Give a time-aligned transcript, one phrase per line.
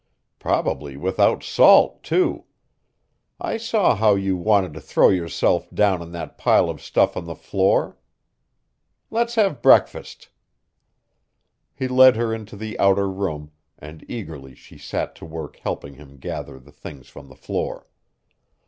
[0.39, 2.45] Probably without salt, too.
[3.39, 7.25] I saw how you wanted to throw yourself down on that pile of stuff on
[7.25, 7.99] the floor.
[9.11, 10.29] Let's have breakfast!"
[11.75, 16.17] He led her into the outer room, and eagerly she set to work helping him
[16.17, 17.85] gather the things from the floor.